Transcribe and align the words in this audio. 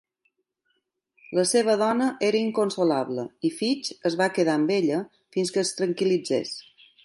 La 1.39 1.43
seva 1.49 1.75
dona 1.81 2.07
era 2.29 2.41
inconsolable 2.47 3.27
i 3.49 3.53
Fitch 3.61 3.93
es 4.11 4.19
va 4.23 4.31
quedar 4.39 4.57
amb 4.61 4.75
ella 4.81 5.03
fins 5.37 5.55
que 5.59 5.67
es 5.67 5.75
tranquil·litzés. 5.83 6.61